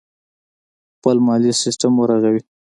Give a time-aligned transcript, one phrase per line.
[0.95, 2.41] خپل مالي سیستم ورغوي.